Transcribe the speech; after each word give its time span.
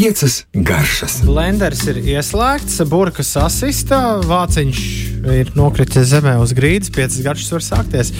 Piecas 0.00 0.44
garšas. 0.54 1.18
Blenders 1.28 1.82
ir 1.90 1.98
ieslēgts, 2.00 2.78
burbuļs 2.88 3.34
asistā, 3.42 3.98
vāciņš 4.24 4.78
ir 5.34 5.50
nokritis 5.58 6.08
zemē 6.12 6.36
uz 6.40 6.54
grīdas, 6.56 6.88
piecas 6.94 7.18
garšas 7.26 7.50
var 7.52 7.64
sākties. 7.66 8.12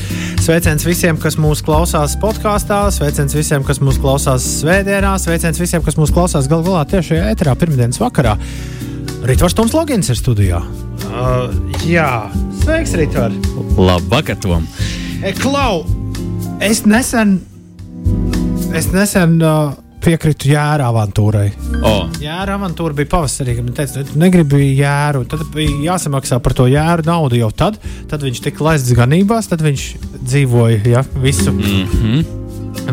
Sveiciens 0.45 0.85
visiem, 0.85 1.17
kas 1.23 1.39
mūsu 1.41 1.65
klausās 1.65 2.19
podkāstā, 2.21 2.83
sveiciens 2.93 3.37
visiem, 3.39 3.65
kas 3.65 3.81
mūsu 3.81 4.03
klausās 4.03 4.45
svētdienā, 4.59 5.15
sveiciens 5.23 5.63
visiem, 5.63 5.85
kas 5.87 5.97
mūsu 5.97 6.17
klausās 6.19 6.51
gal 6.51 6.67
galā 6.67 6.83
tiešajā 6.91 7.31
ēterā 7.33 7.55
pirmdienas 7.63 8.03
vakarā. 8.03 8.35
Ritvars 9.31 9.57
Toms 9.57 9.73
Logins 9.77 10.13
ir 10.13 10.21
studijā. 10.21 10.61
Uh, 11.07 11.49
jā, 11.89 12.11
sveiks, 12.61 12.93
Ritvar! 12.99 13.33
Labvakar, 13.79 14.37
Tom! 14.43 14.69
E, 15.25 15.33
Klau, 15.41 15.87
es 16.61 16.85
nesen, 16.87 17.39
es 18.77 18.91
nesen 18.93 19.39
uh, 19.41 19.73
piekritu 20.05 20.51
jēra 20.53 20.91
avantūrai. 20.93 21.47
Oh. 21.81 22.09
Jēra 22.21 22.57
avantūra 22.59 22.97
bija 22.97 23.11
pavasarī, 23.15 23.57
kad 23.57 23.67
man 23.67 23.77
teica, 23.77 24.05
ka 24.07 24.21
negribu 24.21 24.61
jēru. 24.61 25.25
Tad 25.31 25.47
bija 25.55 25.79
jāsamaksā 25.91 26.41
par 26.45 26.57
to 26.57 26.69
jēru 26.71 27.07
naudu 27.09 27.41
jau 27.41 27.51
tad. 27.53 27.81
Tad 28.11 28.27
viņš 28.27 28.45
tika 28.49 28.67
laists 28.69 28.93
ganībās, 28.97 29.49
tad 29.53 29.65
viņš 29.65 29.87
dzīvoja 30.21 30.85
ja, 30.97 31.07
visu. 31.25 31.53
Mm 31.53 31.89
-hmm. 31.95 32.40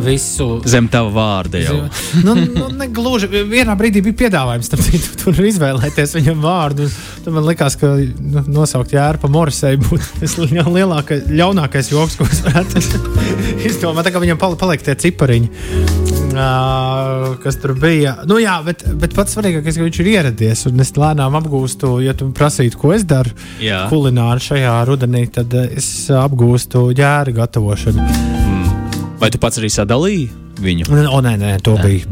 Visu 0.01 0.61
zem 0.69 0.87
tā 0.91 1.01
vārda 1.11 1.59
jau. 1.61 1.77
nu, 2.25 2.35
nu, 2.53 2.67
ne 2.77 2.87
gluži. 2.93 3.29
Vienā 3.49 3.75
brīdī 3.77 4.01
bija 4.05 4.17
piedāvājums 4.23 4.69
tam 4.71 4.81
citu, 4.83 5.15
tur 5.21 5.39
izvēlēties 5.49 6.15
viņam 6.19 6.41
vārdu. 6.43 6.87
Tad 7.25 7.35
man 7.35 7.47
likās, 7.47 7.77
ka 7.79 7.93
nu, 7.97 8.43
nosaukt 8.59 8.93
jēru 8.95 9.21
pa 9.21 9.31
Morisei 9.31 9.79
būtu 9.81 10.47
lielākais, 10.77 11.27
ļaunākais 11.33 11.91
joks, 11.93 12.17
ko 12.19 12.27
es 12.29 12.43
varētu 12.45 12.83
izdomāt. 13.69 14.07
Tā 14.07 14.13
kā 14.15 14.23
viņam 14.23 14.41
paliek 14.41 14.85
tie 14.85 14.97
cipariņi. 15.07 15.51
Uh, 16.37 17.33
kas 17.41 17.57
tur 17.57 17.73
bija. 17.81 18.19
Nu, 18.29 18.37
jā, 18.41 18.59
bet, 18.65 18.83
bet 19.01 19.15
pats 19.17 19.33
svarīgākais, 19.33 19.79
ka 19.79 19.87
viņš 19.87 20.01
ir 20.03 20.09
ieradies 20.11 20.65
un 20.69 20.83
es 20.83 20.93
lēnām 20.93 21.37
apgūstu, 21.39 21.95
ja 22.05 22.13
tu 22.17 22.29
prasītu, 22.35 22.77
ko 22.77 22.93
es 22.93 23.07
daru 23.09 23.33
kulināri 23.89 24.45
šajā 24.51 24.75
rudenī, 24.89 25.25
tad 25.33 25.55
es 25.65 25.89
apgūstu 26.13 26.91
ģēra 26.97 27.33
gatavošanu. 27.41 28.46
Vai 29.17 29.31
tu 29.33 29.39
pats 29.41 29.57
arī 29.57 29.69
sadalīji 29.73 30.27
viņu? 30.61 30.91
O, 31.09 31.21
nē, 31.25 31.37
nē, 31.41 31.55
to 31.65 31.73
bija, 31.81 32.05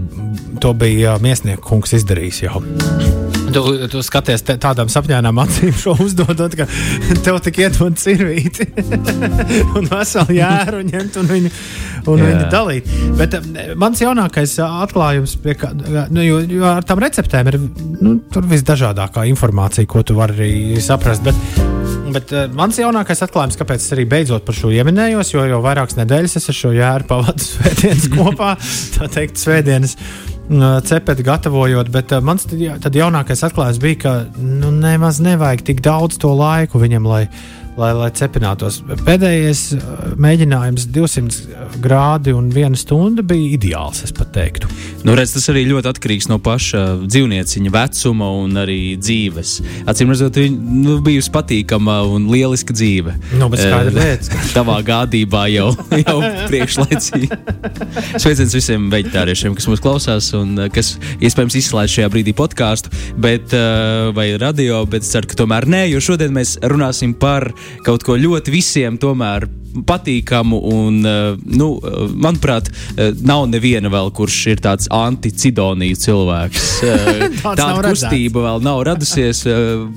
to 0.62 0.74
bija 0.78 1.20
Miesnieku 1.22 1.66
kungs 1.70 1.94
izdarījis 1.98 2.46
jau. 2.48 2.62
Tu, 3.56 3.62
tu 3.88 4.02
skaties 4.04 4.42
te, 4.44 4.56
tādām 4.60 4.90
sapņām, 4.92 5.38
acīm 5.46 5.76
šo 5.80 5.94
uzdodot, 6.04 6.58
ka 6.60 6.66
tev 7.26 7.38
tik 7.46 7.62
iedod 7.62 7.96
cirvīti 8.02 8.68
un 9.78 9.88
veselu 9.92 10.36
jēru 10.40 10.82
ņemt 10.90 11.20
un 11.22 11.30
viņu, 11.30 11.54
un 12.12 12.20
Jā. 12.20 12.32
viņu 12.32 12.50
dalīt. 12.52 12.90
Bet 13.22 13.38
mans 13.80 14.02
jaunākais 14.02 14.58
atklājums, 14.66 15.38
pie 15.46 15.56
kā, 15.62 15.72
nu, 15.78 16.26
jo, 16.26 16.42
jo 16.58 16.68
ar 16.74 16.84
tām 16.90 17.00
receptēm 17.06 17.54
ir 17.54 17.62
nu, 17.62 18.18
tur 18.34 18.50
visdažādākā 18.50 19.24
informācija, 19.32 19.88
ko 19.88 20.04
tu 20.04 20.18
vari 20.20 20.36
arī 20.36 20.84
saprast. 20.84 21.24
Bet, 21.24 21.75
Bet 22.16 22.32
uh, 22.32 22.46
mans 22.56 22.78
jaunākais 22.80 23.24
atklājums, 23.26 23.58
kāpēc 23.60 23.84
es 23.84 23.92
arī 23.92 24.06
beidzot 24.08 24.46
par 24.48 24.56
šo 24.56 24.70
ieminējos, 24.72 25.34
jo 25.34 25.44
jau 25.50 25.60
vairākas 25.66 25.98
nedēļas 26.00 26.38
es 26.40 26.48
ar 26.52 26.58
šo 26.58 26.72
jēru 26.76 27.08
pavadu 27.12 27.44
svētdienas 27.44 28.08
kopā, 28.14 28.54
tā 28.96 29.10
teikt, 29.18 29.42
svētdienas 29.42 29.98
uh, 29.98 30.80
cepeti 30.88 31.26
gatavojot. 31.28 31.92
Bet 31.92 32.16
uh, 32.16 32.24
mans 32.24 32.48
tad, 32.48 32.64
tad 32.86 32.96
jaunākais 32.96 33.44
atklājums 33.50 33.82
bija, 33.84 34.00
ka 34.06 34.16
nu, 34.40 34.72
nemaz 34.72 35.20
nevajag 35.26 35.66
tik 35.68 35.84
daudz 35.84 36.22
to 36.22 36.32
laiku 36.32 36.80
viņam, 36.80 37.10
lai, 37.12 37.26
lai, 37.80 37.92
lai 37.98 38.10
cepinātos. 38.16 38.82
Pēdējais 39.06 39.64
uh, 39.78 40.06
mēģinājums, 40.22 40.88
200 40.96 41.80
grādi 41.84 42.36
un 42.36 42.52
viena 42.54 42.78
stunda, 42.80 43.26
bija 43.26 43.56
ideāls, 43.58 44.04
es 44.06 44.14
pat 44.16 44.32
teiktu. 44.36 44.70
Nu, 45.06 45.16
redz, 45.18 45.36
tas 45.36 45.50
arī 45.54 45.66
ļoti 45.70 45.92
atkarīgs 45.92 46.30
no 46.32 46.40
paša 46.44 46.84
dzīvnieciņa 47.06 47.74
vecuma 47.74 48.30
un 48.44 48.62
arī 48.62 48.80
dzīves. 49.02 49.58
Acīm 49.92 50.14
redzot, 50.14 50.40
viņa 50.40 50.80
nu, 50.86 51.00
bijusi 51.06 51.34
patīkama 51.36 52.00
un 52.12 52.30
lieliska 52.32 52.76
dzīve. 52.76 53.16
Nu, 53.40 53.50
bet 53.54 53.66
skaidra 53.66 53.96
Eh, 53.96 54.02
lieta. 54.02 54.40
Tavā 54.56 54.78
gādībā 54.86 55.46
jau, 55.54 55.70
jau 56.02 56.18
priekšlaicīgi. 56.50 57.30
Sveiciens 58.22 58.56
visiem 58.56 58.90
veģetāriešiem, 58.92 59.56
kas 59.58 59.68
mūs 59.70 59.84
klausās 59.84 60.32
un 60.38 60.56
eh, 60.60 60.70
kas 60.74 60.96
iespējams 61.24 61.58
izslēdz 61.62 61.96
šajā 61.98 62.12
brīdī 62.14 62.36
podkāstu 62.38 62.92
eh, 62.92 63.56
vai 64.16 64.28
radio, 64.42 64.84
bet 64.90 65.08
ceru, 65.08 65.30
ka 65.32 65.40
tomēr 65.44 65.68
nē, 65.72 65.86
jo 65.94 66.02
šodien 66.04 66.34
mēs 66.36 66.58
runāsim 66.66 67.16
par 67.18 67.50
kaut 67.86 68.06
ko 68.06 68.18
ļoti 68.20 68.54
visiem 68.56 69.00
tomēr 69.02 69.48
patīkamu. 69.84 70.60
Un, 70.64 71.06
eh, 71.06 71.36
nu, 71.46 71.80
eh, 71.84 71.90
manuprāt, 72.16 72.70
eh, 72.98 73.12
nav 73.22 73.48
neviena 73.50 73.90
vēl, 73.90 74.12
kurš 74.12 74.38
ir 74.54 74.62
tāds 74.64 74.88
anticidoniju 74.88 75.98
cilvēks. 76.00 76.68
Tāda 77.44 77.82
kustība 77.84 78.46
vēl 78.46 78.64
nav 78.64 78.84
radusies 78.88 79.44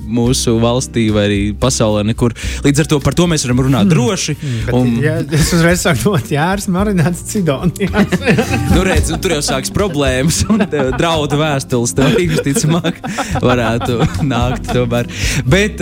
mūsu 0.09 0.59
valstī 0.63 1.09
vai 1.13 1.29
arī 1.29 1.41
pasaulē 1.59 2.05
nekur. 2.11 2.35
Līdz 2.65 2.81
ar 2.81 2.91
to 2.91 3.01
par 3.01 3.15
to 3.15 3.29
mēs 3.31 3.45
varam 3.47 3.63
runāt 3.69 3.91
droši. 3.91 4.37
Bet, 4.67 4.75
Un, 4.75 4.97
ja, 5.03 5.19
es 5.21 5.53
uzreiz 5.55 5.83
saku, 5.85 6.13
no 6.13 6.19
jēras 6.19 6.69
marinēts 6.73 7.25
cidonijās. 7.33 8.15
nu, 8.75 8.83
redz, 8.87 9.13
tur 9.23 9.37
jau 9.37 9.43
sāksies 9.45 9.75
problēmas 9.75 10.43
un 10.49 10.63
draudu 10.99 11.39
vēstules. 11.41 11.95
Tev 11.99 12.17
visticamāk, 12.19 13.01
varētu 13.43 14.01
nākt. 14.27 14.69
Tomēr. 14.69 15.09
Bet, 15.49 15.81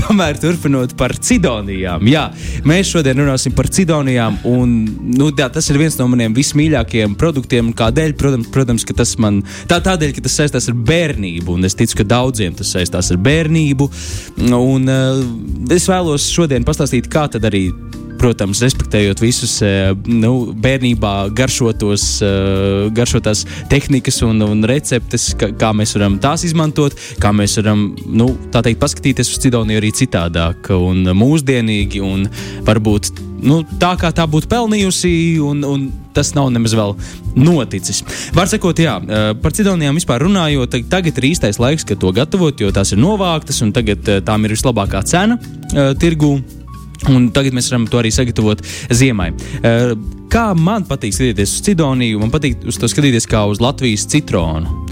tomēr 0.00 0.38
turpinot 0.40 0.96
par 0.98 1.14
cidonijām. 1.24 2.04
Jā, 2.10 2.24
mēs 2.68 2.92
šodien 2.92 3.20
runāsim 3.22 3.54
par 3.56 3.68
cidonijām. 3.72 4.38
Un, 4.48 4.76
nu, 5.16 5.30
jā, 5.36 5.48
tas 5.52 5.68
ir 5.70 5.80
viens 5.80 5.96
no 6.00 6.08
maniem 6.12 6.36
vismīļākajiem 6.36 7.16
produktiem. 7.20 7.72
Kādēļ? 7.76 8.14
Protams, 8.20 8.50
protams 8.54 8.86
ka 8.88 8.96
tas 9.00 9.16
man 9.22 9.42
tā, 9.70 9.80
tādēļ, 9.84 10.14
ka 10.16 10.26
tas 10.28 10.38
saistās 10.42 10.70
ar 10.72 10.78
bērnību. 10.92 11.58
Un 11.58 11.68
es 11.68 11.78
ticu, 11.78 12.00
ka 12.02 12.08
daudziem 12.14 12.56
tas 12.58 12.72
saistās 12.76 13.10
ar 13.14 13.20
bērnību. 13.24 13.90
Un, 14.54 14.88
eh, 14.88 15.74
es 15.74 15.88
vēlos 15.90 16.30
šodien 16.32 16.66
pastāstīt, 16.66 17.10
kā 17.12 17.26
tad 17.32 17.48
arī 17.50 17.68
protams, 18.24 18.62
respektējot 18.64 19.20
visus 19.20 19.58
eh, 19.64 19.90
nu, 20.08 20.32
bērnībā 20.64 21.12
garšotos, 21.36 22.06
eh, 22.24 22.86
garšotās 22.96 23.44
tehnikas 23.72 24.22
un, 24.24 24.40
un 24.46 24.64
receptes, 24.68 25.32
kā, 25.36 25.72
mēs 25.76 25.92
varam 25.98 26.16
tās 26.22 26.46
izmantot, 26.48 26.96
kā 27.20 27.34
mēs 27.36 27.58
varam, 27.60 27.90
nu, 28.08 28.30
tā 28.54 28.64
teikt, 28.64 28.80
paskatīties 28.80 29.34
uz 29.34 29.42
Cidoniju 29.44 29.82
arī 29.82 29.92
citādāk 29.92 30.72
un 30.72 31.04
mūsdienīgi 31.12 32.00
un 32.04 32.24
varbūt 32.64 33.12
nu, 33.44 33.60
tā, 33.80 33.92
kā 34.00 34.08
tā 34.14 34.24
būtu 34.30 34.48
pelnījusi. 34.52 35.12
Un, 35.44 35.68
un 35.68 35.84
Tas 36.14 36.28
nav 36.30 36.46
nemaz 36.54 36.70
vēl 36.78 36.92
noticis. 37.42 38.04
Var 38.36 38.46
sakot, 38.46 38.78
jā, 38.78 38.92
eh, 39.02 39.32
par 39.42 39.50
cidonijām 39.50 39.98
vispār 39.98 40.22
runājot, 40.22 40.76
tagad 40.86 41.18
ir 41.18 41.26
īstais 41.32 41.58
laiks, 41.58 41.82
kad 41.82 41.98
to 41.98 42.14
gatavot, 42.14 42.54
jo 42.54 42.70
tās 42.70 42.94
ir 42.94 43.02
novāktas 43.02 43.58
un 43.66 43.74
tagad 43.74 44.06
tām 44.22 44.46
ir 44.46 44.54
vislabākā 44.54 45.02
cena 45.10 45.34
uh, 45.34 45.90
tirgū. 45.98 46.36
Un 47.12 47.28
tagad 47.34 47.56
mēs 47.56 47.68
varam 47.72 47.88
to 47.90 48.00
arī 48.00 48.12
sagatavot 48.14 48.62
ziemai. 48.92 49.32
Eh, 49.62 49.94
Kā 50.34 50.48
man 50.58 50.82
patīk 50.82 51.12
skatīties 51.14 51.52
uz 51.54 51.60
Cidoniju, 51.62 52.18
man 52.18 52.32
patīk 52.32 52.64
uz 52.66 52.74
to 52.80 52.88
skatīties 52.90 53.28
kā 53.30 53.44
uz 53.46 53.60
Latvijas 53.62 54.02
citronu. 54.10 54.83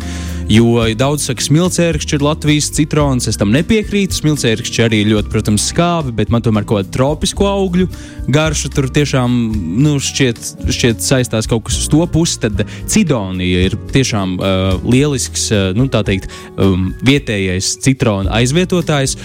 Jo 0.50 0.82
daudz 0.98 1.28
saka, 1.28 1.38
ka 1.38 1.46
smilcēkšķi 1.46 2.16
ir 2.18 2.24
Latvijas 2.24 2.70
citrons. 2.74 3.28
Es 3.30 3.38
tam 3.40 3.52
nepiekrītu. 3.54 4.16
Smilcēkšķi 4.18 4.82
arī 4.84 5.02
ļoti, 5.08 5.30
protams, 5.32 5.68
skābi, 5.70 6.12
bet 6.18 6.32
man 6.34 6.42
tomēr 6.44 6.66
kaut 6.66 6.82
kāda 6.82 6.94
tropisko 6.96 7.46
augļu 7.48 7.86
garša 8.32 8.70
tur 8.74 8.86
tiešām 8.92 9.32
nu, 9.82 9.96
šķiet, 10.02 10.40
šķiet 10.70 11.02
saistās 11.02 11.48
kaut 11.50 11.64
kas 11.68 11.78
uz 11.82 11.88
to 11.92 12.02
pusi. 12.10 12.40
Tad 12.42 12.64
Cidonija 12.90 13.66
ir 13.68 13.76
tiešām 13.94 14.34
uh, 14.38 14.84
lielisks, 14.86 15.48
uh, 15.54 15.70
nu, 15.78 15.88
tā 15.92 16.02
teikt, 16.06 16.30
um, 16.56 16.90
vietējais 17.06 17.74
citrona 17.82 18.34
aizvietotājs, 18.40 19.16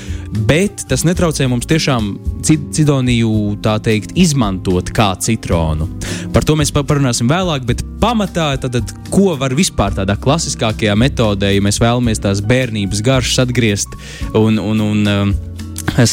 bet 0.49 0.85
tas 0.89 1.05
netraucē 1.07 1.49
mums 1.51 1.69
tiešām 1.69 2.13
Cid- 2.47 2.69
Cidoniju, 2.77 3.57
tā 3.65 3.77
teikt, 3.83 4.13
izmantot 4.15 4.93
kā 4.95 5.11
citronu. 5.21 5.89
Par 6.33 6.45
to 6.45 6.55
mēs 6.59 6.71
pa- 6.73 6.85
parunāsim 6.87 7.29
vēlāk, 7.29 7.65
bet 7.67 7.83
pamatā 8.01 8.49
tad, 8.61 8.77
ko 9.11 9.33
var 9.39 9.55
vispār 9.57 9.95
tādā 9.97 10.15
klasiskākajā 10.21 10.95
metodē, 11.07 11.53
ja 11.55 11.63
mēs 11.63 11.81
vēlamies 11.81 12.21
tās 12.23 12.43
bērnības 12.45 13.03
garšas 13.05 13.45
atgriezt 13.47 13.97
un, 14.35 14.59
un, 14.59 14.83
un 14.83 15.11
um, 15.11 15.33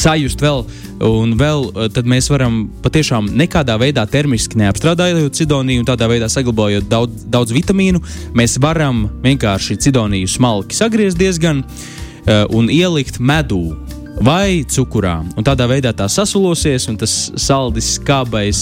sajust 0.04 0.42
vēl. 0.44 0.64
Un 1.04 1.34
vēl 1.36 1.64
uh, 1.72 1.88
tad 1.92 2.06
mēs 2.08 2.30
varam 2.30 2.68
patiešām 2.84 3.32
nekādā 3.36 3.74
veidā 3.80 4.04
termiski 4.08 4.60
neapstrādājot 4.60 5.34
cidoniju, 5.34 5.82
un 5.82 5.88
tādā 5.88 6.06
veidā 6.08 6.28
saglabājot 6.30 6.86
daudz, 6.88 7.26
daudz 7.34 7.54
vitamīnu, 7.54 8.00
mēs 8.38 8.56
varam 8.62 9.08
vienkārši 9.24 9.80
cidoniju 9.88 10.30
smalki 10.30 10.78
sagriezt 10.78 11.18
diezgan 11.20 11.64
uh, 11.64 12.46
un 12.54 12.70
ielikt 12.72 13.18
medū. 13.18 13.74
Vai 14.22 14.62
cukurā. 14.70 15.16
Un 15.36 15.46
tādā 15.46 15.66
veidā 15.70 15.94
tā 15.96 16.06
sasulosies, 16.10 16.86
un 16.90 16.98
tas 17.00 17.12
saldis, 17.40 17.94
skābais, 17.98 18.60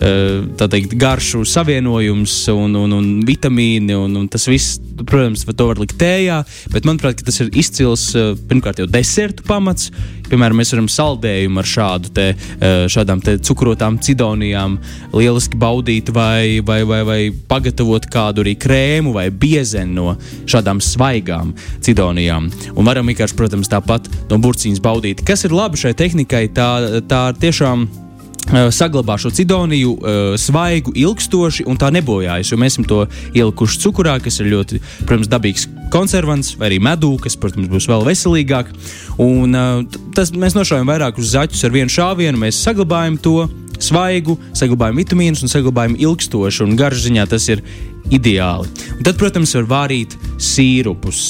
teikt, 0.00 0.96
garšu 1.00 1.44
savienojums 1.48 2.36
un, 2.54 2.76
un, 2.84 2.96
un 2.96 3.08
vitamīni, 3.26 3.96
un, 3.96 4.16
un 4.22 4.28
tas 4.32 4.48
viss, 4.48 4.80
protams, 5.04 5.44
to 5.46 5.68
var 5.68 5.80
likt 5.82 5.98
tējā, 6.00 6.42
bet 6.72 6.88
manuprāt, 6.88 7.22
tas 7.26 7.40
ir 7.44 7.52
izcils 7.56 8.10
pirmkārt 8.48 8.80
jau 8.82 8.88
desertu 8.90 9.46
pamats. 9.46 9.90
Piemēram, 10.26 10.58
mēs 10.58 10.72
varam 10.74 10.88
saldējumu 10.90 11.60
ar 11.62 11.68
šādu 11.70 12.10
te, 12.16 12.24
šādām 12.90 13.20
te 13.22 13.36
cukurotām 13.46 14.00
cidonijām 14.02 14.74
lieliski 15.14 15.54
baudīt 15.62 16.10
vai, 16.10 16.58
vai, 16.66 16.80
vai, 16.88 16.98
vai 17.06 17.18
pagatavot 17.46 18.08
kādu 18.10 18.42
arī 18.42 18.56
krēmu 18.58 19.12
vai 19.14 19.28
biezeni 19.30 19.94
no 19.94 20.16
šādām 20.50 20.82
svaigām 20.82 21.52
cidonijām. 21.78 22.50
Un 22.74 22.90
varam 22.90 23.06
vienkārši, 23.06 23.38
protams, 23.38 23.70
tāpat 23.70 24.10
no 24.32 24.40
burciņas 24.46 24.82
baudīt. 24.82 25.26
Kas 25.26 25.44
ir 25.46 25.54
labi 25.54 25.82
šai 25.82 25.94
tehnikai, 25.98 26.46
tā, 26.54 27.02
tā 27.10 27.28
tiešām 27.36 27.88
saglabā 28.70 29.16
šo 29.18 29.30
cidoniju 29.34 29.92
uh, 29.92 30.34
svaigu, 30.38 30.92
ilgstoši 30.94 31.66
un 31.66 31.78
tā 31.78 31.90
nebojājas. 31.90 32.54
Mēs 32.54 32.76
esam 32.76 32.86
to 32.86 33.00
ielikuši 33.34 33.80
cukurā, 33.82 34.18
kas 34.22 34.38
ir 34.40 34.50
ļoti, 34.52 34.80
protams, 35.06 35.30
dabīgs 35.30 35.66
konservants, 35.90 36.54
vai 36.58 36.70
arī 36.70 36.78
medū, 36.82 37.16
kas, 37.22 37.36
protams, 37.36 37.68
būs 37.72 37.88
vēl 37.90 38.06
veselīgāk. 38.06 38.70
Un, 39.18 39.54
uh, 39.54 40.00
tas, 40.14 40.30
mēs 40.30 40.54
nošaujam 40.58 40.86
vairākus 40.86 41.32
zaķus 41.34 41.66
ar 41.66 41.74
vienu 41.74 41.92
šāvienu, 41.92 42.38
mēs 42.46 42.62
saglabājam 42.62 43.18
to 43.18 43.48
svaigu, 43.82 44.38
saglabājam 44.56 45.02
vitamīnus 45.02 45.42
un 45.44 45.52
saglabājam 45.52 45.98
ilgstoši. 45.98 46.64
Un 46.64 46.78
garšziņā 46.78 47.26
tas 47.32 47.50
ir 47.50 47.64
ideāli. 48.14 48.70
Un 48.96 49.04
tad, 49.06 49.16
protams, 49.20 49.54
var 49.58 49.68
vārīt 49.70 50.16
sīrupus, 50.42 51.20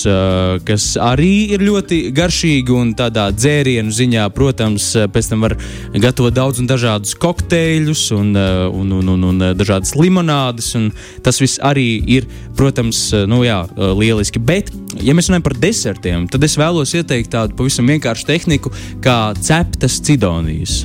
kas 0.67 0.87
arī 1.01 1.53
ir 1.55 1.65
ļoti 1.67 2.01
garšīgi 2.17 2.75
un 2.75 2.93
tādā 2.99 3.29
dzērienu 3.35 3.95
ziņā, 3.95 4.27
protams, 4.35 4.89
pēc 5.13 5.31
tam 5.31 5.47
var 5.47 5.57
gatavot 5.95 6.35
daudz 6.35 6.63
un 6.63 6.71
dažādus 6.71 7.15
kokteļus 7.23 8.09
un, 8.17 8.35
un, 8.37 8.97
un, 8.99 9.13
un, 9.15 9.29
un 9.31 9.47
dažādas 9.59 9.95
limonādes. 9.99 10.73
Un 10.79 10.91
tas 11.27 11.41
viss 11.43 11.63
arī 11.65 11.89
ir, 12.19 12.29
protams, 12.59 13.09
nu, 13.31 13.43
jā, 13.47 13.63
lieliski. 13.77 14.43
Bet, 14.43 14.73
ja 15.01 15.15
mēs 15.17 15.31
runājam 15.31 15.47
par 15.47 15.59
desertiem, 15.63 16.29
tad 16.31 16.45
es 16.47 16.59
vēlos 16.61 16.97
ieteikt 16.99 17.35
tādu 17.37 17.59
pavisam 17.59 17.89
vienkāršu 17.95 18.29
tehniku, 18.29 18.75
kā 19.05 19.21
ceptas 19.39 20.01
cidonijas. 20.07 20.85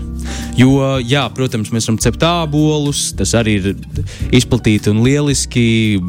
Jo, 0.60 1.00
jā, 1.00 1.24
protams, 1.36 1.72
mēs 1.74 1.88
varam 1.88 2.00
cept 2.04 2.24
ābolus, 2.28 3.10
tas 3.18 3.34
arī 3.40 3.58
ir 3.60 3.70
izplatīti 4.36 4.92
un 4.92 5.02
lieliski, 5.06 5.64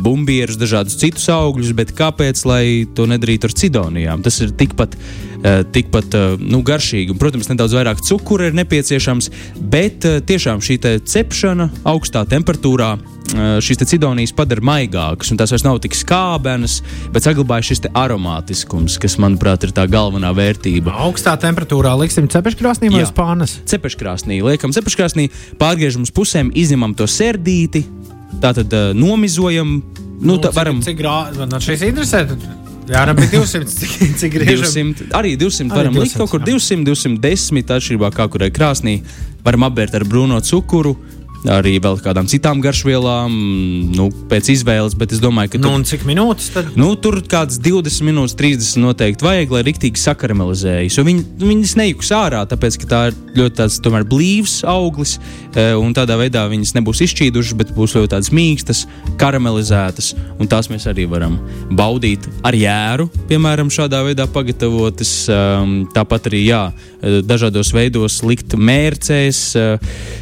bumbierus, 0.04 0.58
dažādus 0.60 0.98
citus 1.00 1.28
augļus, 1.32 1.74
bet 1.78 1.94
kāpēc 1.98 2.44
lai 2.48 2.64
to 2.96 3.06
nedarītu 3.10 3.48
ar 3.48 3.56
cidonijām? 3.62 4.24
Tas 4.26 4.40
ir 4.44 4.54
tikpat, 4.58 4.96
uh, 4.98 5.62
tikpat 5.74 6.18
uh, 6.18 6.36
nu, 6.42 6.62
garšīgi. 6.66 7.14
Un, 7.14 7.20
protams, 7.22 7.50
nedaudz 7.52 7.76
vairāk 7.78 8.02
cukura 8.06 8.50
ir 8.50 8.58
nepieciešams, 8.58 9.30
bet 9.72 10.08
uh, 10.08 10.20
tiešām 10.26 10.64
šī 10.64 10.80
cepšana 10.82 11.70
augstā 11.88 12.26
temperatūrā 12.28 12.96
šīs 13.32 13.82
cidonijas 13.88 14.34
padara 14.36 14.64
maigākas, 14.64 15.32
un 15.32 15.40
tās 15.40 15.52
vairs 15.54 15.64
nav 15.66 15.80
tik 15.84 15.96
skābenas, 15.96 16.80
bet 17.14 17.26
saglabājas 17.26 17.72
šis 17.72 17.84
aromātiskums, 17.98 18.98
kas, 19.02 19.18
manuprāt, 19.22 19.66
ir 19.66 19.74
tā 19.76 19.86
galvenā 19.90 20.32
vērtība. 20.36 20.94
Augstā 21.06 21.34
temperatūrā 21.40 21.94
liksim 22.00 22.28
cepeškrāsnī 22.32 22.92
vai 22.92 23.04
uz 23.06 23.14
pānas? 23.16 23.58
Cepeškrāsnī, 23.70 24.42
liekam 24.44 24.74
cepeškrāsnī, 24.76 25.28
pārgriežam 25.60 26.06
uz 26.06 26.12
pusēm, 26.14 26.52
izņemam 26.54 26.96
to 26.98 27.08
sērdīti, 27.10 27.84
tātad 28.42 28.72
uh, 28.72 28.90
nomizojam. 28.96 29.80
Nu, 30.22 30.36
nu, 30.36 30.40
tā 30.42 30.52
varam. 30.54 30.78
Cik, 30.82 30.92
cik 30.92 31.00
grāmatā 31.00 31.48
man 31.50 31.64
šis 31.64 31.88
interesē? 31.88 32.26
Jā, 32.90 33.04
arī 33.06 33.26
200, 33.30 33.66
cik, 33.70 33.92
cik 34.18 34.36
200, 34.42 35.08
arī 35.14 35.34
200 35.38 35.70
arī 35.70 35.78
varam 35.78 35.96
200, 35.96 36.04
likt 36.04 36.18
kaut 36.18 36.32
kur 36.34 36.42
200, 36.42 36.82
210, 36.88 37.74
atšķirībā 37.76 38.10
kā 38.14 38.26
kurai 38.30 38.50
krāsnī. 38.54 39.00
Varam 39.42 39.66
apbērt 39.66 39.94
ar 39.98 40.04
brūno 40.06 40.38
cukuru, 40.46 40.96
arī 41.50 41.76
vēl 41.82 41.98
kādām 42.02 42.28
citām 42.30 42.60
garšvielām, 42.62 43.32
nu, 43.96 44.08
pēc 44.30 44.52
izvēles. 44.54 44.94
Bet 44.98 45.14
es 45.16 45.22
domāju, 45.22 45.54
ka. 45.54 45.62
Nu, 45.62 45.72
tur, 45.74 45.86
cik 45.90 46.06
minūtes 46.08 46.50
tad? 46.54 46.70
Nu, 46.78 46.92
tur 47.00 47.18
kāds 47.26 47.58
20 47.62 48.06
minūtes, 48.06 48.36
30 48.38 48.82
noteikti 48.82 49.26
vajag, 49.26 49.54
lai 49.56 49.64
rīktīgi 49.66 50.02
sakaramelizējas. 50.02 51.00
Viņi, 51.02 51.24
viņas 51.42 51.74
nejūgs 51.80 52.12
ārā, 52.16 52.44
tāpēc 52.50 52.78
ka 52.82 52.90
tā 52.90 53.02
ir 53.10 53.18
ļoti 53.38 53.58
tāds, 53.58 53.78
tomēr, 53.82 54.06
blīvs 54.08 54.60
auglis, 54.68 55.16
e, 55.52 55.66
un 55.78 55.94
tādā 55.96 56.18
veidā 56.20 56.44
viņas 56.50 56.74
nebūs 56.78 57.02
izšķīdušas, 57.08 57.56
bet 57.58 57.74
būs 57.76 57.96
ļoti 57.98 58.12
tādas 58.14 58.30
mīkstas, 58.34 58.84
karamelizētas, 59.20 60.12
un 60.38 60.50
tās 60.50 60.70
mēs 60.72 60.86
arī 60.90 61.08
varam 61.10 61.38
baudīt 61.74 62.28
ar 62.46 62.56
jēru, 62.56 63.08
piemēram, 63.30 63.72
šādā 63.72 64.02
veidā 64.06 64.28
pagatavotas. 64.30 65.12
Tāpat 65.92 66.28
arī, 66.30 66.42
jā, 66.46 66.62
dažādos 67.26 67.72
veidos 67.74 68.20
likt 68.26 68.54
mērcēs. 68.58 69.40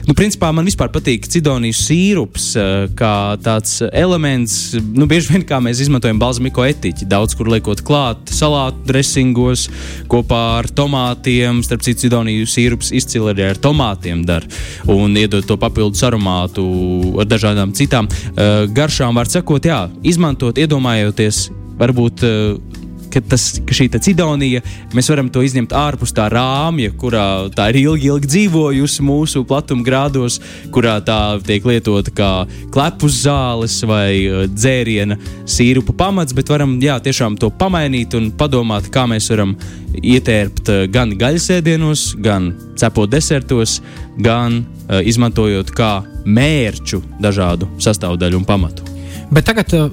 Nu, 0.09 0.17
principā 0.17 0.51
man 0.55 0.69
vispār 0.69 0.91
patīk 0.93 1.10
patīk 1.11 1.27
cidonijas 1.27 1.81
sīrups, 1.89 2.45
eh, 2.55 2.89
kā 2.95 3.37
tāds 3.43 3.81
elements. 3.93 4.77
Nu, 4.95 5.07
bieži 5.07 5.33
vien 5.33 5.43
kā 5.43 5.59
mēs 5.59 5.81
izmantojam 5.83 6.21
balzamiko 6.21 6.63
etiķi, 6.63 7.09
daudz 7.09 7.35
kur 7.35 7.49
liekot 7.51 7.83
klāt 7.83 8.31
salātu 8.31 8.87
dressingos 8.87 9.69
kopā 10.07 10.61
ar 10.61 10.65
tomātiem. 10.67 11.65
Starp 11.65 11.83
citu, 11.83 12.07
cidoniju 12.07 12.47
sīrups 12.47 12.93
izcili 12.95 13.35
arī 13.35 13.51
ar 13.51 13.57
tomātiem 13.57 14.25
dar 14.25 14.47
un 14.87 15.17
iedod 15.17 15.45
to 15.45 15.57
papildus 15.57 16.03
aromātu 16.03 17.19
ar 17.19 17.27
dažādām 17.27 17.75
citām 17.75 18.07
uh, 18.07 18.67
garšām. 18.71 19.15
Var 19.15 19.27
sakot, 19.27 19.63
jā, 19.67 19.91
izmantot, 20.05 20.55
iedomājoties 20.55 21.51
varbūt 21.81 22.23
uh, 22.23 22.80
ka, 23.13 23.23
tas, 23.33 23.47
ka 23.67 23.77
šī 23.77 23.89
cidonija, 24.01 24.63
mēs 24.97 25.11
varam 25.13 25.31
to 25.33 25.43
izņemt 25.45 25.75
ārpus 25.77 26.15
tā 26.17 26.29
rāmja, 26.33 26.93
kurā 26.99 27.25
tā 27.55 27.71
ir 27.73 27.81
ilgi, 27.85 28.11
ilgi 28.11 28.31
dzīvojusi 28.31 29.05
mūsu 29.07 29.45
platumgrādos, 29.49 30.41
kurā 30.75 30.99
tā 31.05 31.21
tiek 31.47 31.67
lietota 31.67 32.15
kā 32.15 32.31
klepus 32.75 33.23
zāles 33.25 33.79
vai 33.89 34.11
uh, 34.25 34.45
dzēriena 34.51 35.19
sīrupa 35.51 35.97
pamats, 36.05 36.37
bet 36.37 36.53
varam 36.53 36.79
jā, 36.83 36.99
tiešām 37.03 37.39
to 37.41 37.51
pamainīt 37.51 38.17
un 38.19 38.31
padomāt, 38.37 38.91
kā 38.93 39.07
mēs 39.11 39.31
varam 39.33 39.57
ietērpt 40.01 40.71
uh, 40.71 40.85
gan 40.93 41.17
gaļasēdienos, 41.19 42.15
gan 42.23 42.53
cepot 42.81 43.11
desertos, 43.11 43.81
gan 44.19 44.63
uh, 44.63 45.01
izmantojot 45.03 45.75
kā 45.77 45.99
mērķu 46.25 47.03
dažādu 47.23 47.69
sastāvdaļu 47.83 48.41
un 48.41 48.47
pamatu. 48.49 48.87
Bet 49.31 49.47
tagad 49.47 49.75
uh, 49.79 49.91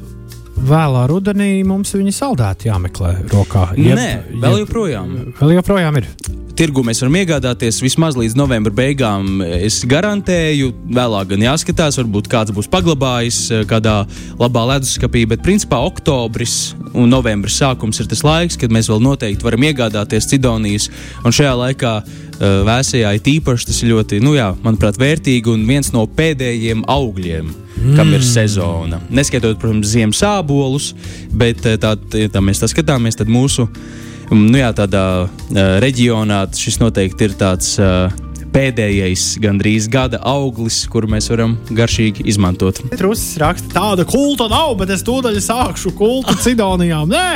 vēlā 0.66 1.06
rudenī 1.12 1.52
mums 1.68 1.94
viņa 1.96 2.14
saldēti 2.16 2.72
jāmeklē 2.72 3.14
rokā. 3.32 3.70
Jeb, 3.78 3.98
Nē, 4.00 4.10
vēl 4.42 4.62
joprojām. 4.64 5.16
Vēl 5.40 5.58
joprojām 5.60 6.02
ir. 6.02 6.10
Tirgu 6.58 6.82
mēs 6.82 7.04
varam 7.04 7.16
iegādāties 7.20 7.78
vismaz 7.84 8.16
līdz 8.18 8.34
novembra 8.40 8.74
beigām. 8.74 9.44
Es 9.46 9.84
garantēju, 9.86 10.72
vēlāk 10.90 11.30
gan 11.36 11.44
jāskatās, 11.46 12.00
varbūt 12.02 12.30
kāds 12.32 12.54
būs 12.56 12.70
paglabājis 12.74 13.42
eh, 13.54 13.66
kādā 13.70 14.00
labā 14.40 14.64
leduskapī, 14.72 15.28
bet 15.30 15.46
principā 15.46 15.84
oktobris 15.86 16.74
un 16.98 17.14
novembris 17.14 17.60
sākums 17.62 18.02
ir 18.02 18.10
tas 18.10 18.26
laiks, 18.26 18.58
kad 18.58 18.74
mēs 18.74 18.90
vēl 18.90 19.04
noteikti 19.06 19.46
varam 19.46 19.68
iegādāties 19.70 20.32
cidonijas. 20.34 20.90
Un 21.22 21.36
šajā 21.36 21.54
laikā 21.62 21.94
vēsajā 22.40 23.14
ir 23.18 23.30
īpaši 23.38 23.70
tas 23.70 23.84
ļoti, 23.88 24.20
nu 24.24 24.36
jā, 24.38 24.52
manuprāt, 24.64 25.00
vērtīgi 25.02 25.54
un 25.54 25.64
viens 25.70 25.94
no 25.96 26.06
pēdējiem 26.18 26.86
augļiem 26.88 27.54
mm. 27.78 27.96
kam 27.96 28.14
ir 28.14 28.22
mm. 28.22 28.28
sezona. 28.28 29.02
Neskaitot, 29.10 29.60
protams, 29.62 29.92
ziemas 29.94 30.22
sābolus, 30.22 30.92
bet 31.34 31.66
eh, 31.66 31.80
tā, 31.82 31.96
tā 31.98 32.44
mēs 32.44 32.64
tā 32.64 32.70
skatāmies, 32.72 33.18
tad 33.20 33.32
mūsu 33.32 33.68
mm, 33.68 34.46
nu 34.52 34.62
jā, 34.62 34.72
tādā, 34.78 35.04
uh, 35.26 35.60
reģionā 35.84 36.46
šis 36.58 36.82
noteikti 36.84 37.30
ir 37.30 37.38
tāds. 37.40 37.76
Uh, 37.82 38.24
pēdējais 38.58 39.36
gandrīz 39.44 39.86
gada 39.92 40.18
auglis, 40.26 40.80
kuru 40.90 41.10
mēs 41.12 41.28
varam 41.30 41.58
garšīgi 41.78 42.24
izmantot. 42.32 42.80
Trusis 42.98 43.36
raksta, 43.42 43.70
tāda 43.76 44.06
kulta 44.08 44.48
nav, 44.50 44.72
bet 44.80 44.96
es 44.96 45.04
tūdaļ 45.06 45.38
sākšu 45.44 45.92
kultu 46.00 46.34
cidonijām. 46.42 47.12
Nē, 47.12 47.28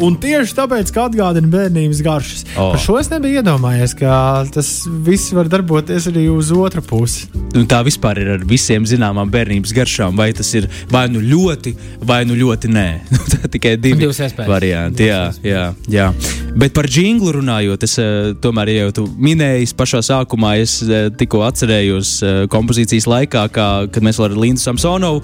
Un 0.00 0.14
tieši 0.16 0.54
tāpēc, 0.56 0.88
ka 0.94 1.04
atgādina 1.10 1.50
bērnības 1.52 2.00
garšas. 2.04 2.46
Oh. 2.56 2.72
Par 2.72 2.80
šo 2.80 2.96
es 2.96 3.10
nebiju 3.12 3.42
iedomājies, 3.42 3.92
ka 3.98 4.12
tas 4.54 4.70
viss 5.04 5.34
var 5.36 5.50
darboties 5.52 6.08
arī 6.08 6.24
uz 6.32 6.48
otru 6.56 6.80
pusi. 6.86 7.28
Un 7.52 7.66
tā 7.68 7.82
vispār 7.84 8.22
ir 8.22 8.30
ar 8.38 8.46
visiem 8.48 8.86
zināmām 8.88 9.28
bērnības 9.32 9.74
garšām. 9.76 10.16
Vai 10.16 10.30
tas 10.36 10.48
ir 10.56 10.70
vai 10.90 11.04
nu 11.12 11.20
ļoti, 11.20 11.74
vai 12.08 12.22
nu 12.24 12.38
ļoti 12.38 12.70
nē. 12.72 12.86
tā 13.34 13.50
tikai 13.52 13.74
divi 13.82 14.08
varianti. 14.48 15.10
Jā, 15.10 15.26
jā, 15.44 15.66
jā. 15.92 16.08
Bet 16.56 16.74
par 16.76 16.88
jinglu 16.88 17.36
runājot, 17.38 17.84
es 17.84 17.98
uh, 18.00 18.32
tomēr 18.40 18.72
jau 18.74 18.88
tu 18.96 19.06
minēji 19.20 19.70
pašā 19.76 20.02
sākumā, 20.04 20.54
es 20.60 20.78
uh, 20.84 21.06
tikko 21.16 21.44
atcerējos 21.46 22.14
uh, 22.24 22.32
kompozīcijas 22.52 23.08
laikā, 23.08 23.44
kā, 23.52 23.68
kad 23.92 24.04
mēs 24.04 24.20
ar 24.24 24.34
Lindu 24.36 24.60
Samsonovu 24.60 25.22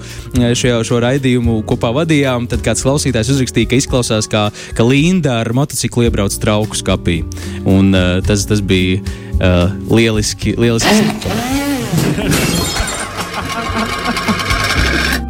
šo, 0.57 0.79
šo 0.85 1.01
raidījumu 1.03 1.59
kopā 1.69 1.91
vadījām. 1.99 2.47
Tad 2.49 2.63
kāds 2.65 2.85
klausītājs 2.85 3.33
uzrakstīja, 3.33 3.69
ka 3.69 3.81
izklausās 3.81 4.29
kā 4.29 4.47
ka 4.77 4.85
Linda 4.87 5.39
ar 5.43 5.53
motociklu 5.55 6.07
iebrauc 6.07 6.35
trauku 6.41 6.77
skapī. 6.79 7.21
Un, 7.67 7.93
uh, 7.93 8.19
tas, 8.25 8.45
tas 8.49 8.61
bija 8.61 8.99
uh, 9.39 9.71
lieliski. 9.91 10.55
lieliski. 10.59 10.95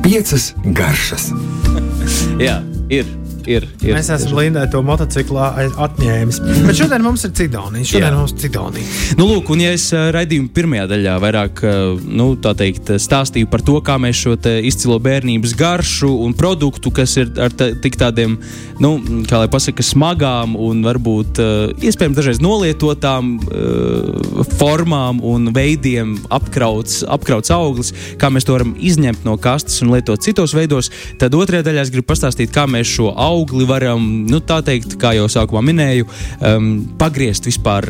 Piecas 0.03 0.53
garšas. 0.75 1.29
Jā, 2.45 2.61
ir 2.89 3.07
ir. 3.49 3.67
ir 3.83 3.95
Mēs 3.97 4.11
esam 4.13 4.35
Lindai 4.37 4.67
to 4.71 4.81
motociklā 4.85 5.49
atņēmis. 5.85 6.39
Bet 6.67 6.77
šodien 6.77 7.03
mums 7.05 7.25
ir 7.27 7.33
Cidonija. 7.37 7.87
Šodien 7.89 8.07
Jā. 8.07 8.15
mums 8.17 8.33
ir 8.35 8.43
Cidonija. 8.45 8.97
Nu, 9.19 9.27
lūk, 9.29 9.49
un 9.53 9.63
ja 9.63 9.73
es 9.75 9.87
ā, 9.95 10.05
raidījuma 10.15 10.51
pirmajā 10.55 10.87
daļā 10.93 11.15
vairāk 11.23 11.63
ā, 11.65 11.73
nu, 12.05 12.31
teikt, 12.39 12.93
stāstīju 13.01 13.49
par 13.51 13.63
to, 13.65 13.77
kā 13.85 13.97
mēs 14.01 14.21
šo 14.23 14.35
izcilo 14.65 14.99
bērnības 15.03 15.55
garšu 15.59 16.11
un 16.25 16.35
produktu, 16.37 16.93
kas 16.95 17.15
ir 17.19 17.31
ar 17.41 17.53
tā, 17.55 17.71
tik 17.81 17.97
tādiem, 17.99 18.37
nu, 18.81 18.95
kā 19.29 19.41
lai 19.41 19.49
pasaka, 19.51 19.85
smagām 19.85 20.55
un 20.59 20.83
varbūt 20.85 21.41
iespējams 21.85 22.17
dažreiz 22.19 22.41
nolietotām 22.43 23.35
formām 24.59 25.21
un 25.25 25.51
veidiem 25.55 26.15
apkrauts, 26.33 27.01
apkrauts 27.07 27.53
auglis, 27.53 27.93
kā 28.19 28.31
mēs 28.33 28.47
to 28.47 28.55
varam 28.55 28.75
izņemt 28.75 29.25
no 29.27 29.35
kastes 29.41 29.81
un 29.83 29.93
lietot 29.93 30.23
citos 30.23 30.55
veidos, 30.57 30.91
tad 31.21 31.35
otrajā 31.37 31.65
daļā 31.67 31.85
es 31.85 31.93
gribu 31.93 32.09
pastāstīt, 32.11 32.53
kā 32.55 32.65
mēs 32.69 32.89
šo 32.89 33.11
augli 33.39 33.67
varam, 33.69 34.05
nu, 34.29 34.41
tā 34.43 34.59
teikt, 34.65 34.97
kā 35.01 35.13
jau 35.17 35.29
sākumā 35.31 35.63
minēju, 35.71 36.09
um, 36.43 36.71
pagriezt 36.99 37.47
vispār 37.47 37.87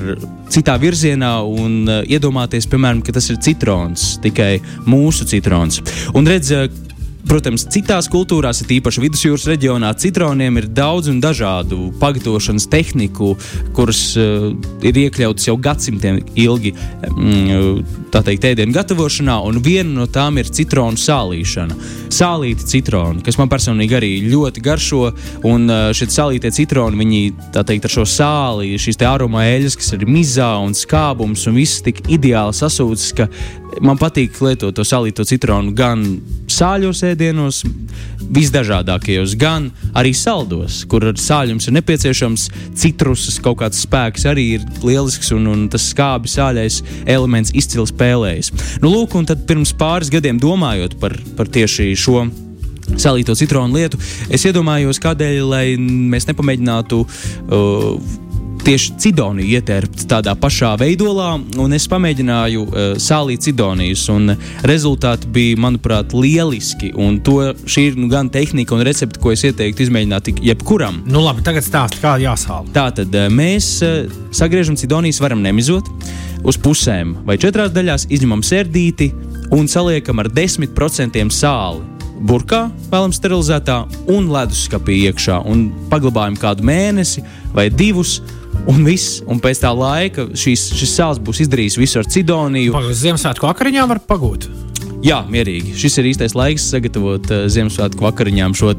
citā 0.53 0.77
virzienā 0.81 1.33
un 1.45 1.81
uh, 1.87 2.01
iedomāties, 2.09 2.69
piemēram, 2.69 3.03
ka 3.05 3.15
tas 3.15 3.29
ir 3.33 3.41
citrons, 3.43 4.11
tikai 4.23 4.57
mūsu 4.89 5.27
citrons. 5.29 5.81
Un 6.17 6.29
redz, 6.29 6.53
uh, 6.55 6.88
Protams, 7.27 7.65
citās 7.67 8.07
kultūrās, 8.07 8.61
ir 8.63 8.77
īpaši 8.77 9.01
vidusjūras 9.03 9.43
reģionā, 9.49 9.89
citroniem 9.99 10.61
ir 10.61 10.69
daudz 10.71 11.09
un 11.11 11.19
dažādu 11.19 11.89
pagatavošanas 11.99 12.69
tehniku, 12.71 13.33
kuras 13.75 13.99
uh, 14.15 14.53
ir 14.87 14.99
iekļautas 15.03 15.49
jau 15.49 15.57
gadsimtiem 15.59 16.21
ilgi 16.39 16.71
mm, 16.71 18.07
tā 18.13 18.23
teikt, 18.25 18.47
ēdienu 18.53 18.73
gatavošanā, 18.75 19.35
un 19.49 19.59
viena 19.65 19.97
no 19.99 20.07
tām 20.07 20.39
ir 20.39 20.47
citronu 20.47 20.99
sālīšana. 20.99 21.75
Sālīti 22.09 22.69
citroni, 22.71 23.23
kas 23.25 23.37
man 23.41 23.51
personīgi 23.51 23.99
arī 23.99 24.13
ļoti 24.31 24.63
garšo, 24.63 25.03
un 25.51 25.67
uh, 25.67 25.89
šie 25.91 26.07
sālītie 26.15 26.53
citroni, 26.55 27.03
viņi 27.03 27.21
teikt, 27.59 27.89
ar 27.89 27.95
šo 27.99 28.07
sāli, 28.07 28.79
šīs 28.79 29.03
aroma 29.03 29.43
eļļas, 29.51 29.77
kas 29.81 29.91
ir 29.99 30.07
mizā 30.07 30.53
un 30.63 30.71
skābums, 30.77 31.49
un 31.51 31.59
viss 31.59 31.83
tik 31.83 32.05
ideāli 32.07 32.55
sasūcis, 32.55 33.11
ka 33.19 33.27
man 33.85 33.99
patīk 33.99 34.39
lietot 34.43 34.75
to 34.75 34.85
salīto 34.87 35.25
citronu 35.27 35.73
gan 35.77 36.03
sāļos 36.49 37.03
ēdienos, 37.13 37.61
visdažādākajos, 38.29 39.35
gan 39.39 39.69
arī 39.97 40.13
saldos, 40.17 40.83
kur 40.89 41.07
ar 41.09 41.17
sāļums 41.19 41.69
ir 41.69 41.75
nepieciešams 41.79 42.49
citrusas 42.77 43.39
kaut 43.43 43.59
kāds 43.63 43.81
spēks, 43.85 44.27
arī 44.29 44.45
ir 44.57 44.67
lielisks 44.85 45.33
un, 45.35 45.47
un 45.49 45.65
tas 45.71 45.89
skābi 45.93 46.31
sāļais 46.31 46.81
elements 47.09 47.53
izcili 47.57 47.87
spēlējas. 47.89 48.53
Nu, 48.83 48.91
lūk, 48.93 49.17
un 49.17 49.27
tad 49.29 49.47
pirms 49.49 49.73
pāris 49.77 50.11
gadiem 50.13 50.41
domājot 50.41 50.99
par, 51.01 51.17
par 51.37 51.49
tieši 51.49 51.91
šo 51.97 52.27
salīto 52.97 53.35
citronu 53.37 53.77
lietu, 53.77 53.99
es 54.33 54.45
iedomājos, 54.49 55.01
kādēļ 55.03 55.53
mēs 56.09 56.25
nepamēģinātu 56.29 57.03
uh, 57.05 58.17
tieši 58.63 58.95
cidoniju 59.01 59.57
ietērpt 59.57 60.05
tādā 60.09 60.33
pašā 60.39 60.71
veidolā, 60.79 61.31
un 61.61 61.75
es 61.75 61.87
pamēģināju 61.91 62.63
uh, 62.65 62.87
sālīt 63.01 63.45
cidonijas, 63.47 64.05
un 64.13 64.33
rezultāti 64.67 65.29
bija, 65.33 65.59
manuprāt, 65.65 66.13
lieliski. 66.15 66.91
Un 66.99 67.19
to, 67.25 67.39
šī 67.69 67.85
ir 67.91 67.99
nu, 67.99 68.09
gan 68.11 68.31
tehnika 68.33 68.75
un 68.75 68.83
recepte, 68.87 69.21
ko 69.21 69.33
es 69.33 69.45
ieteiktu 69.47 69.85
izmēģināt 69.87 70.31
jebkuram. 70.45 71.03
Nu, 71.09 71.23
labi, 71.25 71.45
tagad 71.45 71.65
stāsti, 71.65 72.01
kā 72.03 72.17
jāsāla. 72.21 72.67
Tātad 72.75 73.15
eh, 73.15 73.29
mēs 73.33 73.71
eh, 73.85 74.09
sagriežam 74.35 74.77
cidonijas, 74.79 75.21
varam 75.23 75.43
nemizot 75.45 75.89
uz 76.47 76.59
pusēm 76.61 77.17
vai 77.27 77.37
četrās 77.41 77.73
daļās, 77.75 78.07
izņemam 78.13 78.43
sērdīti 78.45 79.11
un 79.55 79.67
saliekam 79.71 80.21
ar 80.21 80.29
10% 80.33 81.25
sāli. 81.35 81.85
Burkā, 82.19 82.65
vēlamies 82.91 83.15
sterilizētā 83.15 83.77
un 84.11 84.27
leduskapī 84.33 84.97
iekšā. 85.07 85.39
Un 85.47 85.69
paglabājam 85.91 86.35
kādu 86.39 86.65
mēnesi 86.67 87.23
vai 87.55 87.69
divus, 87.71 88.17
un 88.67 88.83
viss. 88.87 89.19
Un 89.29 89.39
pēc 89.43 89.61
tā 89.63 89.71
laika 89.75 90.29
šīs, 90.33 90.69
šis 90.79 90.95
sāls 90.99 91.21
būs 91.21 91.43
izdarījis 91.45 91.79
visu 91.79 92.01
ar 92.01 92.09
cidoniju. 92.09 92.73
Pagaidām, 92.75 92.99
Ziemassvētku 93.03 93.49
vakariņā 93.49 93.85
var 93.89 94.03
pagūt. 94.09 94.49
Jā, 94.99 95.21
mierīgi. 95.31 95.71
Šis 95.79 95.95
ir 96.01 96.09
īstais 96.09 96.33
laiks 96.35 96.65
sagatavot 96.73 97.29
uh, 97.31 97.45
Ziemassvētku 97.51 98.03
vakariņām 98.03 98.55
šo 98.59 98.73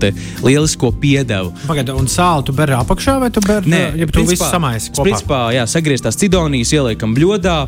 lielisko 0.45 0.91
piedevu. 1.01 1.55
Pagaidām, 1.65 2.03
un 2.03 2.11
sāli 2.13 2.45
tu 2.49 2.57
beri 2.57 2.77
apakšā 2.77 3.17
vai 3.23 3.31
tu 3.33 3.41
beri? 3.47 3.73
Nē, 3.73 3.85
ja 4.03 4.09
tu 4.11 4.27
visu 4.29 4.45
samaisi 4.45 4.93
kopā. 4.93 5.07
Principā, 5.09 5.41
jā, 5.57 5.65
sagrieztās 5.71 6.21
cidonijas 6.21 6.75
ieliekam 6.77 7.17
bļodā. 7.17 7.63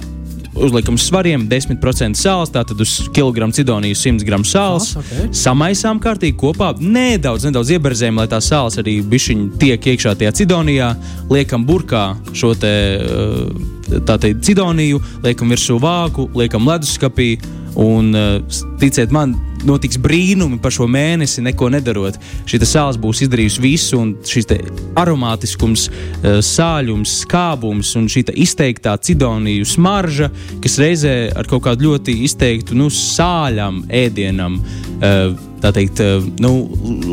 Uzliekam 0.52 0.98
svariem 1.00 1.46
10% 1.48 2.18
sāls, 2.18 2.50
tātad 2.52 2.80
uz 2.84 2.98
kilogramu 3.14 3.54
cidonijas 3.56 4.02
100 4.04 4.26
gramu 4.28 4.44
sāls. 4.44 4.90
Sāls, 4.92 4.98
ok. 5.00 5.30
Samaisām 5.36 6.00
kārtīgi 6.02 6.36
kopā, 6.42 6.74
nedaudz, 6.76 7.46
nedaudz 7.48 7.72
ieberzējam, 7.72 8.20
lai 8.20 8.28
tā 8.28 8.42
sāls 8.44 8.76
arī 8.82 8.98
bišķiņ 9.00 9.46
tiek 9.62 9.88
iekšā 9.94 10.12
tajā 10.20 10.34
cidonijā. 10.42 10.92
Liekam 11.32 11.64
burkā 11.68 12.04
šo 12.36 12.52
te, 12.52 12.74
eh, 13.00 13.98
tā 14.04 14.18
teikt, 14.20 14.44
cidoniju, 14.44 15.00
liekam 15.24 15.48
virsū 15.48 15.80
vāku, 15.80 16.28
liekam 16.36 16.68
leduskapī. 16.68 17.38
Un, 17.74 18.14
eh, 18.14 18.40
ticiet 18.78 19.10
man, 19.10 19.34
notiks 19.64 19.96
brīnumi 20.02 20.58
par 20.62 20.74
šo 20.74 20.88
mēnesi, 20.90 21.42
neko 21.44 21.70
nedarot. 21.72 22.18
Šī 22.48 22.60
sāls 22.68 22.98
būs 23.00 23.22
izdarījusi 23.24 23.62
visu, 23.62 23.98
un 24.00 24.14
šis 24.24 24.50
aromātiskums, 25.00 25.88
eh, 25.88 26.40
sāļums, 26.44 27.24
skābums 27.24 27.94
un 27.96 28.08
šī 28.08 28.24
te 28.26 28.32
izteiktā 28.32 28.96
cidoniju 29.00 29.64
smarža, 29.64 30.30
kas 30.60 30.78
reizē 30.78 31.36
ar 31.36 31.44
kaut 31.44 31.62
kādu 31.62 31.88
ļoti 31.88 32.22
izteiktu 32.24 32.74
nu, 32.74 32.88
sāļam 32.88 33.84
ēdienam. 33.88 34.60
eh, 35.00 35.34
Tā 35.62 35.70
teikt, 35.70 36.00
nu, 36.40 36.66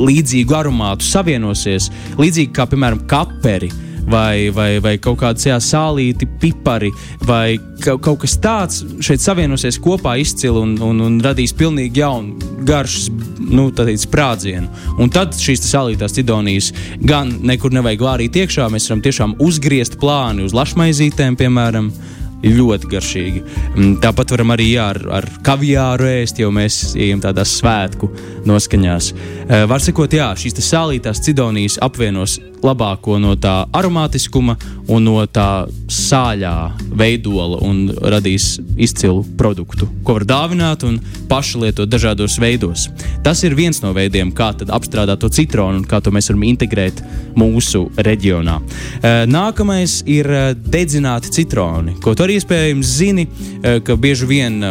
līdzīgu 0.09 0.49
aromātu 0.49 1.05
savienosies, 1.05 1.91
līdzīgi 2.17 2.51
kā, 2.51 2.65
piemēram, 2.65 3.05
kaperi 3.05 3.69
vai, 4.07 4.49
vai, 4.55 4.69
vai 4.83 4.95
kaut 5.01 5.19
kāds 5.23 5.47
jā, 5.47 5.57
sālīti, 5.63 6.27
pipari 6.39 6.91
vai 7.25 7.57
kaut, 7.83 8.01
kaut 8.05 8.21
kas 8.23 8.37
tāds 8.41 8.83
šeit 9.05 9.23
savienosies 9.23 9.79
kopā 9.81 10.17
izcili 10.21 10.61
un, 10.61 10.75
un, 10.83 11.01
un 11.05 11.19
radīs 11.23 11.55
pilnīgi 11.57 12.03
jaunu 12.03 12.63
garšas 12.67 13.09
nu, 13.49 13.69
tā 13.73 13.87
teikt, 13.87 14.05
sprādzienu. 14.05 14.69
Un 14.99 15.11
tad 15.13 15.35
šīs 15.37 15.63
sālītās 15.69 16.15
cidonijas 16.17 16.71
gan 17.05 17.31
nekur 17.47 17.73
nevajag 17.75 18.05
vārīt 18.05 18.39
iekšā, 18.43 18.69
mēs 18.71 18.89
varam 18.89 19.03
tiešām 19.05 19.35
uzgriezt 19.43 19.99
plāni 20.01 20.47
uz 20.47 20.55
lašmaizītēm, 20.57 21.39
piemēram. 21.39 21.91
Ļoti 22.39 22.87
garšīgi. 22.87 23.39
Mm, 23.73 23.95
Tāpat 23.99 24.31
varam 24.31 24.53
arī 24.53 24.69
ar, 24.79 24.95
ar 25.11 25.25
kaviāru 25.43 26.07
ēst, 26.07 26.37
jo 26.39 26.47
mēs 26.55 26.93
ejam 26.95 27.19
tādās 27.19 27.57
svētku 27.59 28.07
noskaņās. 28.47 29.09
Uh, 29.11 29.65
var 29.67 29.83
sakot, 29.83 30.15
jā, 30.15 30.29
šīs 30.39 30.55
sālītās 30.63 31.19
cidonijas 31.25 31.75
apvienos 31.83 32.37
labāko 32.65 33.17
no 33.21 33.35
tā 33.39 33.63
aromātiskuma 33.75 34.55
un 34.89 35.05
no 35.05 35.23
tā 35.29 35.67
sāļā 35.91 36.53
veidola 36.99 37.59
un 37.65 37.87
radīs 38.13 38.57
izcilu 38.77 39.23
produktu, 39.39 39.87
ko 40.03 40.17
var 40.17 40.25
dāvināt 40.27 40.85
un 40.87 40.99
paši 41.29 41.63
lietot 41.63 41.89
dažādos 41.89 42.39
veidos. 42.41 42.87
Tas 43.23 43.43
ir 43.47 43.55
viens 43.57 43.81
no 43.83 43.93
veidiem, 43.95 44.33
kā 44.35 44.51
apstrādāt 44.67 45.21
to 45.21 45.29
citronu 45.33 45.81
un 45.81 45.87
kā 45.87 46.01
to 46.03 46.13
mēs 46.13 46.31
varam 46.31 46.45
integrēt 46.49 47.03
mūsu 47.39 47.85
reģionā. 47.97 48.59
Eh, 49.01 49.25
Nākamais 49.29 50.01
ir 50.09 50.29
eh, 50.29 50.53
dedzināti 50.53 51.33
citroni, 51.39 51.97
ko 52.03 52.15
tu 52.15 52.25
arī 52.25 52.39
iespējams 52.39 52.95
zini, 52.99 53.27
eh, 53.61 53.79
ka 53.85 53.95
bieži 53.99 54.29
vien 54.29 54.63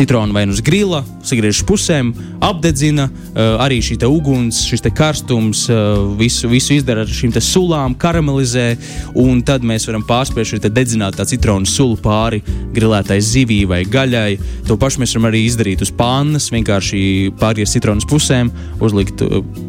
citronu 0.00 0.32
vai 0.32 0.46
nu 0.48 0.52
uz 0.56 0.62
grila, 0.64 1.02
sagriež 1.28 1.60
pusēm, 1.68 2.14
apdedzina 2.40 3.04
uh, 3.10 3.60
arī 3.60 3.82
šī 3.84 3.98
uguns, 4.08 4.62
šis 4.64 4.80
karstums, 4.96 5.66
uh, 5.68 6.06
visu, 6.16 6.48
visu 6.48 6.72
izdara 6.78 7.04
ar 7.04 7.10
šīm 7.12 7.34
sulām, 7.44 7.92
karamelizē, 8.00 8.78
un 9.20 9.42
tad 9.44 9.60
mēs 9.66 9.84
varam 9.90 10.04
pārspēt 10.08 10.48
šo 10.48 10.60
dedzinātā 10.64 11.26
citronu 11.28 11.68
sulu 11.68 11.98
pāri 12.00 12.40
grilētai 12.72 13.18
zivī 13.20 13.66
vai 13.68 13.82
gaļai. 13.84 14.38
To 14.70 14.78
pašu 14.80 15.02
mēs 15.02 15.12
varam 15.12 15.28
arī 15.28 15.42
izdarīt 15.44 15.84
uz 15.84 15.92
pannas, 15.92 16.48
vienkārši 16.54 17.02
pāriest 17.40 17.76
citronu 17.76 18.08
pusēm, 18.08 18.48
uzlikt 18.80 19.20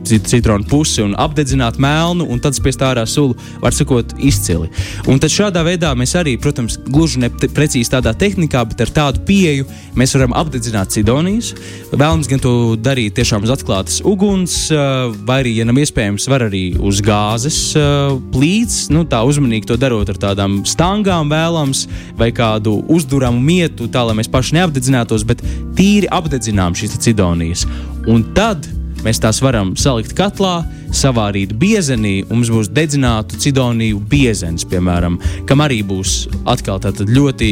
cit- 0.07 0.31
citronu 0.31 0.63
pusi 0.71 1.03
un 1.03 1.17
apdedzināt 1.19 1.75
melnu, 1.81 2.29
un 2.31 2.39
tad 2.39 2.55
spiest 2.55 2.79
ārā 2.87 3.03
sulu, 3.03 3.35
var 3.59 3.75
sakot, 3.75 4.15
izcili. 4.23 4.71
Un 5.11 5.19
tad 5.19 5.33
šādā 5.33 5.65
veidā 5.67 5.91
mēs 5.97 6.15
arī, 6.15 6.37
protams, 6.39 6.79
gluži 6.87 7.19
ne 7.25 7.33
te- 7.35 7.51
precīzi 7.51 7.91
tādā 7.97 8.15
tehnikā, 8.15 8.63
bet 8.71 8.87
ar 8.87 8.95
tādu 9.01 9.25
pieeju 9.27 9.67
mēs 9.97 10.15
varam 10.15 10.20
apdedzināt 10.37 10.93
cidonijas. 10.93 11.49
Vēlams 11.89 12.29
gan 12.29 12.41
to 12.43 12.53
darīt 12.77 13.15
tiešām 13.17 13.47
uz 13.47 13.53
atklātas 13.55 13.97
uguns, 14.05 14.55
vai 15.25 15.39
arī, 15.41 15.55
ja 15.57 15.65
nav 15.65 15.79
iespējams, 15.81 16.27
var 16.29 16.45
arī 16.45 16.63
uz 16.77 17.01
gāzes 17.05 17.57
plīts. 18.33 18.83
Nu, 18.93 19.01
tā 19.09 19.23
uzmanīgi 19.25 19.71
to 19.71 19.79
darot 19.81 20.13
ar 20.13 20.19
tādām 20.21 20.61
stangām 20.69 21.31
vēlams 21.31 21.87
vai 22.19 22.29
kādu 22.35 22.77
uzduramu 22.93 23.41
mietu, 23.41 23.89
tā 23.89 24.05
lai 24.05 24.17
mēs 24.19 24.29
paši 24.31 24.59
neapdedzinātos, 24.59 25.25
bet 25.25 25.41
tīri 25.77 26.11
apdedzinām 26.11 26.77
šīs 26.77 26.93
te 26.93 27.01
cidonijas. 27.09 27.65
Un 28.05 28.29
tad 28.37 28.69
Mēs 29.01 29.17
tās 29.17 29.39
varam 29.41 29.71
salikt 29.81 30.11
katlā, 30.13 30.59
savārīt 30.93 31.55
biezenī, 31.57 32.19
un 32.27 32.37
mums 32.37 32.51
būs 32.53 32.69
dedzinātu 32.69 33.39
cidoniju 33.41 33.97
biezens, 34.11 34.65
piemēram, 34.69 35.15
kam 35.49 35.63
arī 35.65 35.79
būs 35.87 36.27
atkal 36.51 36.77
ļoti 37.09 37.49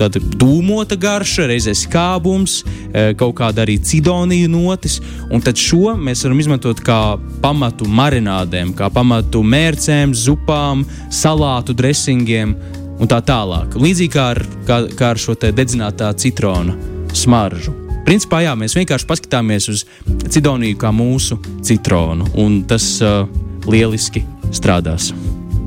tāda 0.00 0.22
dūmota 0.40 0.98
garša, 1.00 1.46
reizē 1.50 1.74
skābums, 1.76 2.60
uh, 2.64 3.12
kaut 3.20 3.36
kāda 3.40 3.64
arī 3.66 3.78
cidonija 3.84 4.50
notis. 4.50 4.98
Un 5.30 5.44
tad 5.44 5.60
šo 5.60 5.94
mēs 6.00 6.24
varam 6.26 6.42
izmantot 6.42 6.82
kā 6.84 7.00
pamatu 7.42 7.88
marinādēm, 7.88 8.74
kā 8.78 8.90
pamatu 8.92 9.44
mērcēm, 9.46 10.14
zupām, 10.16 10.86
salātu 11.12 11.76
dressingiem 11.76 12.56
un 13.00 13.08
tā 13.08 13.20
tālāk. 13.24 13.76
Līdzīgi 13.80 14.14
kā 14.14 14.30
ar, 14.34 14.42
kā, 14.68 14.82
kā 14.96 15.12
ar 15.14 15.20
šo 15.20 15.36
dedzinātā 15.40 16.10
citrona 16.20 16.76
smaržu. 17.16 17.74
Principā, 18.06 18.40
jā, 18.44 18.56
mēs 18.58 18.74
vienkārši 18.78 19.06
paskatāmies 19.06 19.68
uz 19.70 19.84
cidoniju 20.32 20.78
kā 20.80 20.90
mūsu 20.94 21.38
citronu, 21.66 22.26
un 22.40 22.62
tas 22.68 22.96
uh, 23.04 23.22
lieliski 23.70 24.24
strādās. 24.56 25.12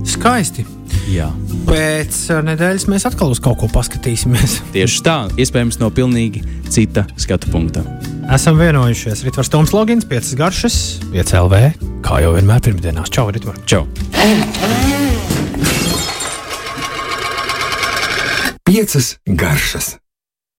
Skaisti. 0.03 0.65
Jā. 1.11 1.29
Pēc 1.67 2.17
uh, 2.31 2.41
nedēļas 2.47 2.87
mēs 2.91 3.05
atkal 3.09 3.33
uz 3.33 3.41
kaut 3.43 3.59
ko 3.61 3.69
paskatīsimies. 3.73 4.59
Tieši 4.75 5.03
tā, 5.05 5.17
iespējams, 5.39 5.79
no 5.83 5.91
pilnīgi 5.93 6.43
cita 6.73 7.05
skatu 7.19 7.51
punkta. 7.53 7.85
Esam 8.33 8.57
vienojušies. 8.59 9.25
Ritvars 9.27 9.51
Toms 9.51 9.73
Logins, 9.75 10.07
5 10.09 10.35
garšas, 10.39 10.77
5 11.13 11.35
LV. 11.43 11.63
Kā 12.03 12.21
jau 12.23 12.35
vienmēr 12.37 12.63
pirmdienās. 12.63 13.11
Čau, 13.13 13.27
Ritvar! 13.33 13.59
Čau! 13.67 13.85
Piecas 18.63 19.17
garšas. 19.27 19.97